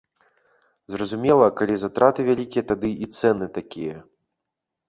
[0.93, 3.97] Зразумела, калі затраты вялікія, тады і цэны такія.